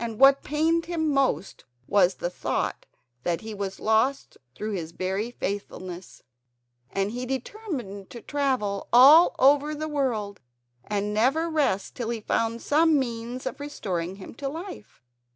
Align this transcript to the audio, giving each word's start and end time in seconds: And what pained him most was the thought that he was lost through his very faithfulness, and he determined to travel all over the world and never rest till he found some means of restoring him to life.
And 0.03 0.17
what 0.19 0.41
pained 0.41 0.87
him 0.87 1.13
most 1.13 1.63
was 1.87 2.15
the 2.15 2.31
thought 2.31 2.87
that 3.21 3.41
he 3.41 3.53
was 3.53 3.79
lost 3.79 4.35
through 4.55 4.71
his 4.71 4.93
very 4.93 5.29
faithfulness, 5.29 6.23
and 6.89 7.11
he 7.11 7.23
determined 7.27 8.09
to 8.09 8.19
travel 8.19 8.87
all 8.91 9.35
over 9.37 9.75
the 9.75 9.87
world 9.87 10.41
and 10.83 11.13
never 11.13 11.51
rest 11.51 11.93
till 11.93 12.09
he 12.09 12.19
found 12.19 12.63
some 12.63 12.97
means 12.97 13.45
of 13.45 13.59
restoring 13.59 14.15
him 14.15 14.33
to 14.33 14.49
life. 14.49 15.03